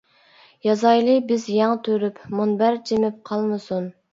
يازايلى 0.67 1.17
بىز 1.31 1.45
يەڭ 1.57 1.75
تۈرۈپ، 1.89 2.25
مۇنبەر 2.41 2.83
جىمىپ 2.91 3.25
قالمىسۇن. 3.33 3.91